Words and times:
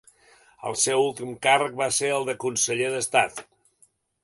El 0.69 0.77
seu 0.83 1.01
últim 1.07 1.35
càrrec 1.43 1.77
va 1.83 1.89
ser 1.99 2.11
el 2.15 2.27
de 2.31 2.37
conseller 2.47 2.91
d'estat. 2.97 3.45